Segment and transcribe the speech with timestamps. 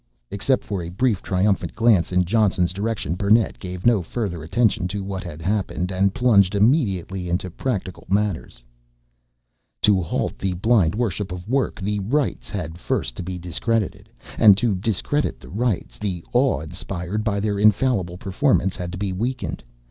[0.31, 5.03] Except for a brief, triumphant glance in Johnson's direction, Burnett gave no further attention to
[5.03, 8.63] what had happened and plunged immediately into practical matters.
[9.83, 14.09] To halt the blind worship of work, the Rites had first to be discredited.
[14.39, 19.13] And to discredit the Rites, the awe inspired by their infallible performance had to be
[19.13, 19.61] weakened.